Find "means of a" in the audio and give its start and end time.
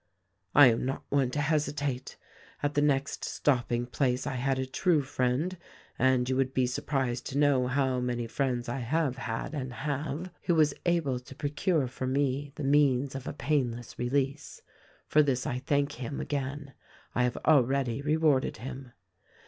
12.63-13.33